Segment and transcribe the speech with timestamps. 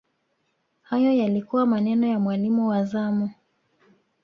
[0.81, 3.29] hayo yalikuwa maneno ya mwalimu wa zamu